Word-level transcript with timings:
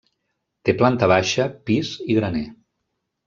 Té 0.69 0.73
planta 0.79 1.09
baixa, 1.11 1.45
pis 1.69 1.91
i 2.13 2.17
graner. 2.21 2.45